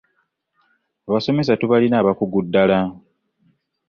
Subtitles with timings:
[1.07, 2.79] Abasomesa tubalina abakugu ddala.